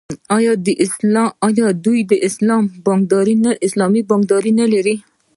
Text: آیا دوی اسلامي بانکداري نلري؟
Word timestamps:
آیا 0.37 0.53
دوی 1.85 2.15
اسلامي 3.67 4.01
بانکداري 4.09 4.51
نلري؟ 4.59 4.95